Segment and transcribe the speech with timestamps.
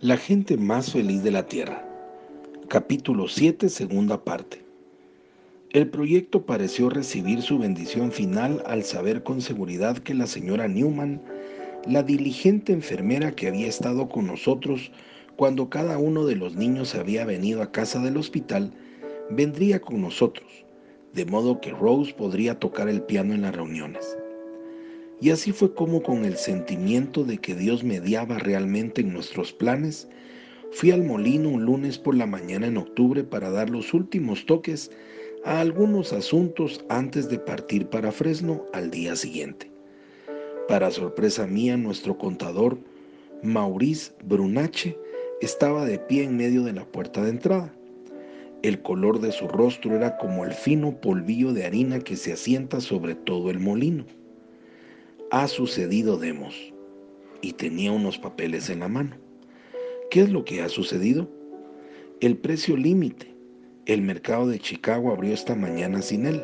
[0.00, 1.84] La gente más feliz de la Tierra.
[2.68, 4.64] Capítulo 7, segunda parte.
[5.70, 11.20] El proyecto pareció recibir su bendición final al saber con seguridad que la señora Newman,
[11.84, 14.92] la diligente enfermera que había estado con nosotros
[15.34, 18.72] cuando cada uno de los niños había venido a casa del hospital,
[19.30, 20.64] vendría con nosotros,
[21.12, 24.16] de modo que Rose podría tocar el piano en las reuniones.
[25.20, 30.08] Y así fue como con el sentimiento de que Dios mediaba realmente en nuestros planes,
[30.70, 34.92] fui al molino un lunes por la mañana en octubre para dar los últimos toques
[35.44, 39.70] a algunos asuntos antes de partir para Fresno al día siguiente.
[40.68, 42.78] Para sorpresa mía, nuestro contador,
[43.42, 44.96] Maurice Brunache,
[45.40, 47.74] estaba de pie en medio de la puerta de entrada.
[48.62, 52.80] El color de su rostro era como el fino polvillo de harina que se asienta
[52.80, 54.04] sobre todo el molino
[55.30, 56.72] ha sucedido, Demos.
[57.42, 59.16] Y tenía unos papeles en la mano.
[60.10, 61.28] ¿Qué es lo que ha sucedido?
[62.20, 63.34] El precio límite.
[63.86, 66.42] El mercado de Chicago abrió esta mañana sin él.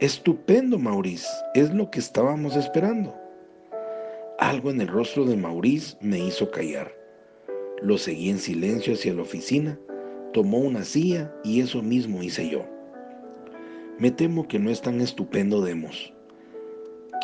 [0.00, 1.26] Estupendo, Maurice.
[1.54, 3.14] Es lo que estábamos esperando.
[4.38, 6.92] Algo en el rostro de Maurice me hizo callar.
[7.82, 9.78] Lo seguí en silencio hacia la oficina,
[10.32, 12.64] tomó una silla y eso mismo hice yo.
[13.98, 16.12] Me temo que no es tan estupendo, Demos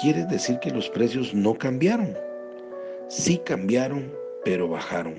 [0.00, 2.16] quiere decir que los precios no cambiaron.
[3.08, 4.12] Sí cambiaron,
[4.44, 5.16] pero bajaron.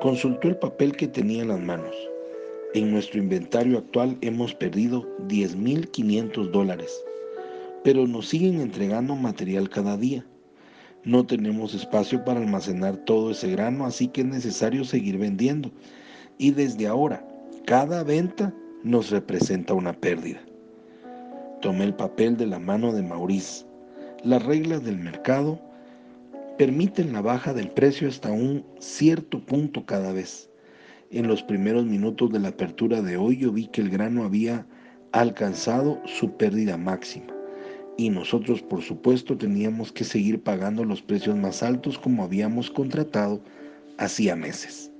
[0.00, 1.94] Consultó el papel que tenía en las manos.
[2.74, 7.02] En nuestro inventario actual hemos perdido 10.500 dólares,
[7.82, 10.26] pero nos siguen entregando material cada día.
[11.04, 15.70] No tenemos espacio para almacenar todo ese grano, así que es necesario seguir vendiendo.
[16.36, 17.26] Y desde ahora,
[17.64, 20.40] cada venta nos representa una pérdida.
[21.66, 23.66] Tomé el papel de la mano de Maurice.
[24.22, 25.60] Las reglas del mercado
[26.58, 30.48] permiten la baja del precio hasta un cierto punto cada vez.
[31.10, 34.64] En los primeros minutos de la apertura de hoy yo vi que el grano había
[35.10, 37.34] alcanzado su pérdida máxima
[37.96, 43.40] y nosotros por supuesto teníamos que seguir pagando los precios más altos como habíamos contratado
[43.98, 44.92] hacía meses.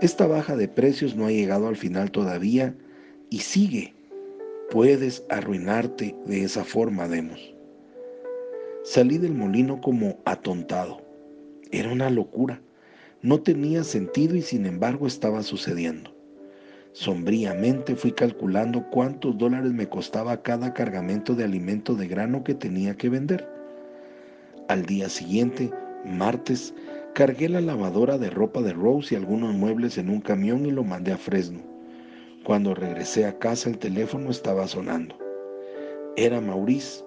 [0.00, 2.74] Esta baja de precios no ha llegado al final todavía
[3.28, 3.99] y sigue
[4.70, 7.54] puedes arruinarte de esa forma, Demos.
[8.84, 11.02] Salí del molino como atontado.
[11.72, 12.62] Era una locura.
[13.20, 16.14] No tenía sentido y sin embargo estaba sucediendo.
[16.92, 22.96] Sombríamente fui calculando cuántos dólares me costaba cada cargamento de alimento de grano que tenía
[22.96, 23.48] que vender.
[24.68, 25.70] Al día siguiente,
[26.04, 26.74] martes,
[27.14, 30.84] cargué la lavadora de ropa de Rose y algunos muebles en un camión y lo
[30.84, 31.69] mandé a Fresno.
[32.44, 35.14] Cuando regresé a casa el teléfono estaba sonando.
[36.16, 37.04] Era Maurice.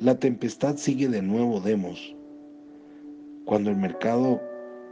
[0.00, 2.16] La tempestad sigue de nuevo, Demos.
[3.44, 4.42] Cuando el mercado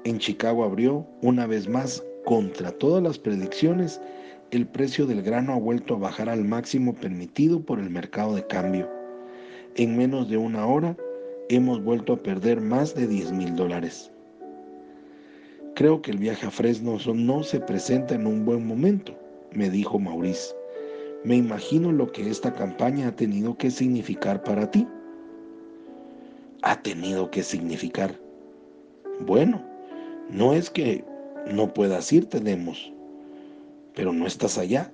[0.04, 4.00] en Chicago abrió, una vez más, contra todas las predicciones,
[4.52, 8.46] el precio del grano ha vuelto a bajar al máximo permitido por el mercado de
[8.46, 8.88] cambio.
[9.74, 10.96] En menos de una hora
[11.48, 14.12] hemos vuelto a perder más de 10 mil dólares.
[15.74, 19.21] Creo que el viaje a Fresno no se presenta en un buen momento
[19.54, 20.54] me dijo Maurice.
[21.24, 24.86] Me imagino lo que esta campaña ha tenido que significar para ti.
[26.62, 28.18] Ha tenido que significar.
[29.20, 29.62] Bueno,
[30.28, 31.04] no es que
[31.52, 32.92] no puedas irte, Demos,
[33.94, 34.92] pero no estás allá.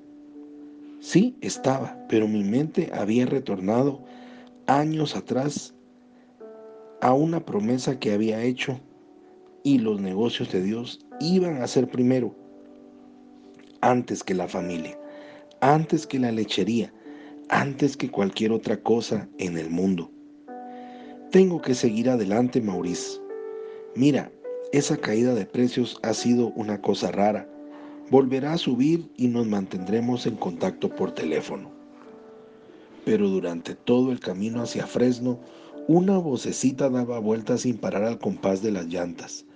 [1.01, 4.03] Sí, estaba, pero mi mente había retornado
[4.67, 5.75] años atrás
[7.01, 8.81] a una promesa que había hecho
[9.63, 12.35] y los negocios de Dios iban a ser primero
[13.81, 14.99] antes que la familia,
[15.61, 16.93] antes que la lechería,
[17.49, 20.11] antes que cualquier otra cosa en el mundo.
[21.31, 23.21] Tengo que seguir adelante, Maurice.
[23.95, 24.31] Mira,
[24.73, 27.49] esa caída de precios ha sido una cosa rara.
[28.11, 31.71] Volverá a subir y nos mantendremos en contacto por teléfono.
[33.05, 35.39] Pero durante todo el camino hacia Fresno,
[35.87, 39.47] una vocecita daba vueltas sin parar al compás de las llantas.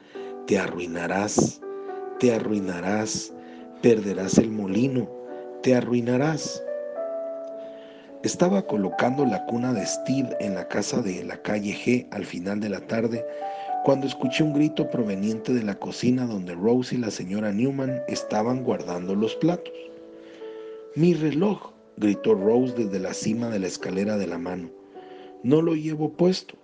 [0.46, 1.60] Te arruinarás,
[2.18, 3.34] te arruinarás,
[3.82, 5.10] perderás el molino,
[5.62, 6.62] te arruinarás.
[8.22, 12.60] Estaba colocando la cuna de Steve en la casa de la calle G al final
[12.60, 13.24] de la tarde
[13.84, 18.62] cuando escuché un grito proveniente de la cocina donde Rose y la señora Newman estaban
[18.62, 19.74] guardando los platos.
[20.94, 24.70] Mi reloj, gritó Rose desde la cima de la escalera de la mano.
[25.42, 26.54] No lo llevo puesto.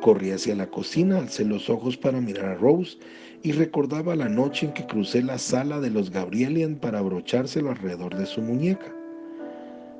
[0.00, 2.98] Corrí hacia la cocina, alcé los ojos para mirar a Rose
[3.42, 8.16] y recordaba la noche en que crucé la sala de los Gabrielian para abrochárselo alrededor
[8.16, 8.94] de su muñeca.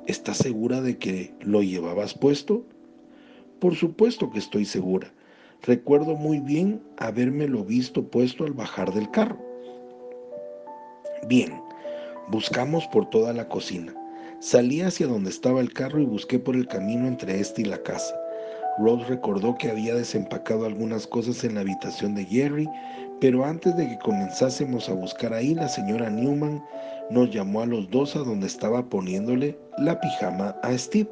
[0.07, 2.65] ¿Estás segura de que lo llevabas puesto?
[3.59, 5.13] Por supuesto que estoy segura.
[5.61, 9.37] Recuerdo muy bien habérmelo visto puesto al bajar del carro.
[11.27, 11.61] Bien,
[12.29, 13.93] buscamos por toda la cocina.
[14.39, 17.83] Salí hacia donde estaba el carro y busqué por el camino entre este y la
[17.83, 18.15] casa.
[18.79, 22.67] Rose recordó que había desempacado algunas cosas en la habitación de Jerry,
[23.19, 26.63] pero antes de que comenzásemos a buscar ahí, la señora Newman
[27.09, 31.09] nos llamó a los dos a donde estaba poniéndole la pijama a Steve.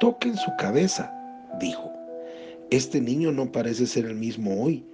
[0.00, 1.14] Toquen su cabeza,
[1.60, 1.92] dijo.
[2.70, 4.84] Este niño no parece ser el mismo hoy.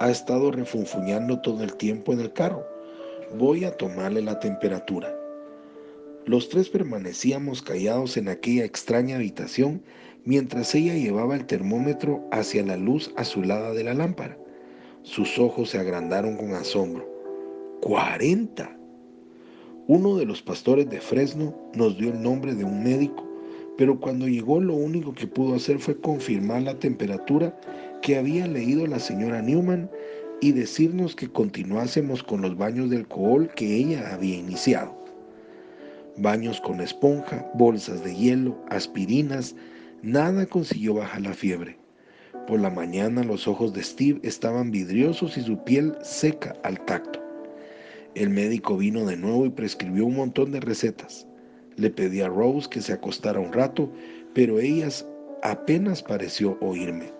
[0.00, 2.66] Ha estado refunfuñando todo el tiempo en el carro.
[3.38, 5.14] Voy a tomarle la temperatura.
[6.26, 9.82] Los tres permanecíamos callados en aquella extraña habitación
[10.24, 14.38] mientras ella llevaba el termómetro hacia la luz azulada de la lámpara.
[15.02, 17.08] Sus ojos se agrandaron con asombro.
[17.80, 18.76] ¡Cuarenta!
[19.86, 23.26] Uno de los pastores de Fresno nos dio el nombre de un médico,
[23.76, 27.58] pero cuando llegó lo único que pudo hacer fue confirmar la temperatura
[28.02, 29.90] que había leído la señora Newman
[30.40, 34.94] y decirnos que continuásemos con los baños de alcohol que ella había iniciado.
[36.16, 39.54] Baños con esponja, bolsas de hielo, aspirinas,
[40.02, 41.76] Nada consiguió bajar la fiebre.
[42.46, 47.20] Por la mañana los ojos de Steve estaban vidriosos y su piel seca al tacto.
[48.14, 51.26] El médico vino de nuevo y prescribió un montón de recetas.
[51.76, 53.92] Le pedí a Rose que se acostara un rato,
[54.32, 54.88] pero ella
[55.42, 57.12] apenas pareció oírme.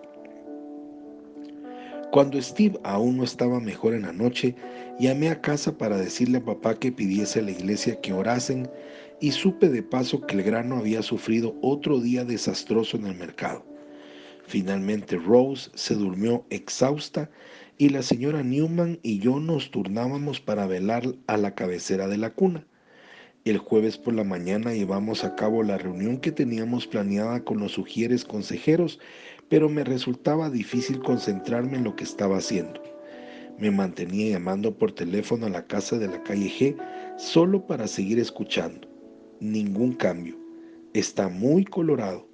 [2.11, 4.57] Cuando Steve aún no estaba mejor en la noche,
[4.99, 8.69] llamé a casa para decirle a papá que pidiese a la iglesia que orasen
[9.21, 13.65] y supe de paso que el grano había sufrido otro día desastroso en el mercado.
[14.45, 17.31] Finalmente Rose se durmió exhausta
[17.79, 22.31] y la señora Newman y yo nos turnábamos para velar a la cabecera de la
[22.31, 22.67] cuna.
[23.47, 27.73] El jueves por la mañana llevamos a cabo la reunión que teníamos planeada con los
[27.73, 28.99] sugieres consejeros,
[29.49, 32.83] pero me resultaba difícil concentrarme en lo que estaba haciendo.
[33.59, 36.77] Me mantenía llamando por teléfono a la casa de la calle G
[37.17, 38.87] solo para seguir escuchando
[39.41, 40.37] ningún cambio.
[40.93, 42.29] Está muy colorado.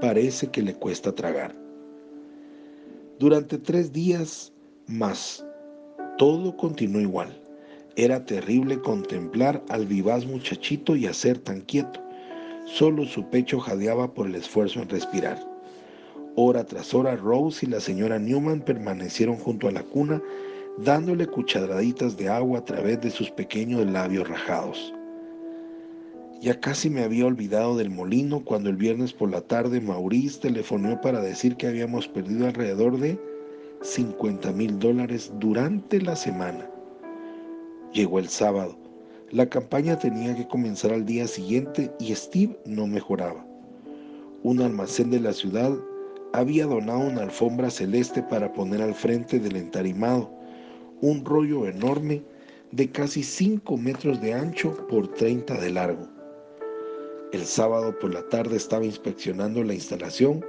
[0.00, 1.54] Parece que le cuesta tragar.
[3.20, 4.52] Durante tres días
[4.88, 5.44] más,
[6.18, 7.47] todo continuó igual.
[7.98, 12.00] Era terrible contemplar al vivaz muchachito y hacer tan quieto.
[12.64, 15.44] Solo su pecho jadeaba por el esfuerzo en respirar.
[16.36, 20.22] Hora tras hora, Rose y la señora Newman permanecieron junto a la cuna,
[20.76, 24.94] dándole cucharaditas de agua a través de sus pequeños labios rajados.
[26.40, 31.00] Ya casi me había olvidado del molino cuando el viernes por la tarde Maurice telefonó
[31.00, 33.18] para decir que habíamos perdido alrededor de
[33.82, 36.77] 50 mil dólares durante la semana.
[37.92, 38.76] Llegó el sábado.
[39.30, 43.46] La campaña tenía que comenzar al día siguiente y Steve no mejoraba.
[44.42, 45.72] Un almacén de la ciudad
[46.34, 50.30] había donado una alfombra celeste para poner al frente del entarimado,
[51.00, 52.22] un rollo enorme
[52.72, 56.06] de casi 5 metros de ancho por 30 de largo.
[57.32, 60.44] El sábado por la tarde estaba inspeccionando la instalación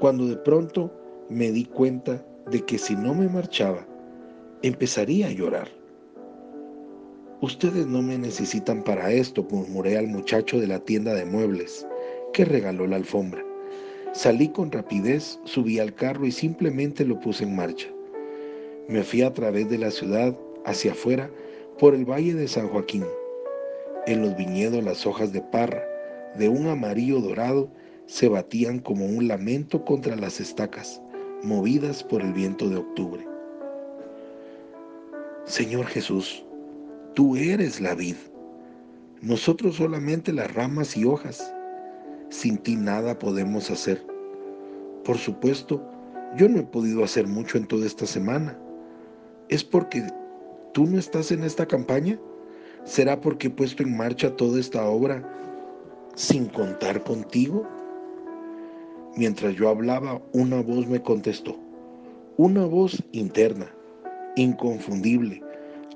[0.00, 0.92] cuando de pronto
[1.28, 3.86] me di cuenta de que si no me marchaba,
[4.62, 5.79] empezaría a llorar.
[7.42, 11.86] Ustedes no me necesitan para esto, murmuré al muchacho de la tienda de muebles,
[12.34, 13.42] que regaló la alfombra.
[14.12, 17.88] Salí con rapidez, subí al carro y simplemente lo puse en marcha.
[18.88, 21.30] Me fui a través de la ciudad, hacia afuera,
[21.78, 23.06] por el valle de San Joaquín.
[24.06, 25.82] En los viñedos las hojas de parra,
[26.36, 27.70] de un amarillo dorado
[28.04, 31.00] se batían como un lamento contra las estacas,
[31.42, 33.26] movidas por el viento de octubre.
[35.46, 36.44] Señor Jesús,
[37.14, 38.16] tú eres la vid,
[39.22, 41.54] nosotros solamente las ramas y hojas.
[42.30, 44.04] Sin ti nada podemos hacer.
[45.04, 45.84] Por supuesto,
[46.36, 48.56] yo no he podido hacer mucho en toda esta semana.
[49.48, 50.06] ¿Es porque
[50.72, 52.18] tú no estás en esta campaña?
[52.84, 55.22] ¿Será porque he puesto en marcha toda esta obra
[56.14, 57.66] sin contar contigo?
[59.16, 61.58] Mientras yo hablaba, una voz me contestó,
[62.36, 63.66] una voz interna,
[64.36, 65.42] inconfundible,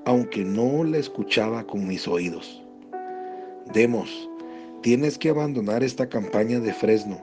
[0.05, 2.63] aunque no la escuchaba con mis oídos.
[3.73, 4.29] Demos,
[4.81, 7.21] tienes que abandonar esta campaña de Fresno,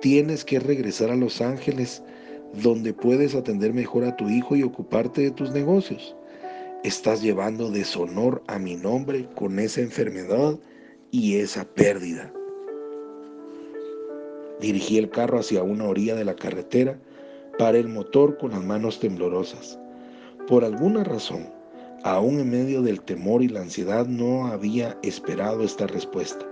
[0.00, 2.02] tienes que regresar a Los Ángeles,
[2.62, 6.14] donde puedes atender mejor a tu hijo y ocuparte de tus negocios.
[6.84, 10.58] Estás llevando deshonor a mi nombre con esa enfermedad
[11.10, 12.32] y esa pérdida.
[14.60, 16.98] Dirigí el carro hacia una orilla de la carretera,
[17.58, 19.78] para el motor con las manos temblorosas.
[20.48, 21.48] Por alguna razón,
[22.04, 26.46] aún en medio del temor y la ansiedad, no había esperado esta respuesta.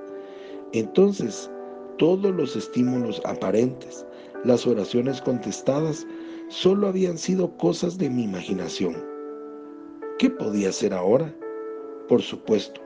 [0.73, 1.50] Entonces,
[1.99, 4.07] todos los estímulos aparentes,
[4.45, 6.07] las oraciones contestadas,
[6.49, 8.97] solo habían sido cosas de mi imaginación.
[10.19, 11.35] ¿Qué podía hacer ahora?
[12.09, 12.80] Por supuesto,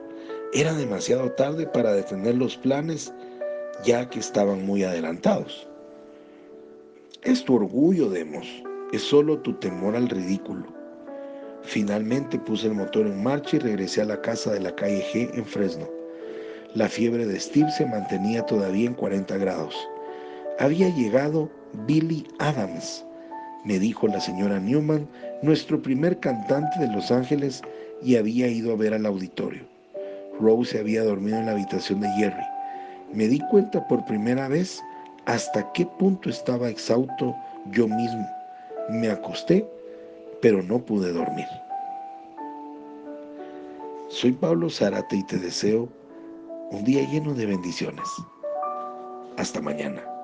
[0.53, 3.13] era demasiado tarde para detener los planes
[3.83, 5.67] ya que estaban muy adelantados.
[7.23, 8.47] Es tu orgullo, Demos,
[8.93, 10.74] es solo tu temor al ridículo.
[11.65, 15.29] Finalmente puse el motor en marcha y regresé a la casa de la calle G
[15.33, 15.89] en Fresno.
[16.75, 19.75] La fiebre de Steve se mantenía todavía en 40 grados.
[20.59, 21.49] Había llegado
[21.87, 23.03] Billy Adams,
[23.65, 25.07] me dijo la señora Newman,
[25.41, 27.61] nuestro primer cantante de Los Ángeles,
[28.03, 29.63] y había ido a ver al auditorio.
[30.39, 32.43] Rose había dormido en la habitación de Jerry.
[33.11, 34.83] Me di cuenta por primera vez
[35.25, 37.35] hasta qué punto estaba exhausto
[37.71, 38.29] yo mismo.
[38.89, 39.65] Me acosté,
[40.45, 41.47] pero no pude dormir.
[44.09, 45.89] Soy Pablo Zárate y te deseo
[46.69, 48.07] un día lleno de bendiciones.
[49.37, 50.14] Hasta mañana.